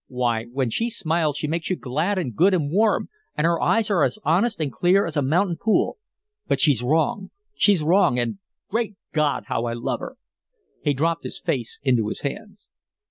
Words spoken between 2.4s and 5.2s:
and warm, and her eyes are as honest and clear as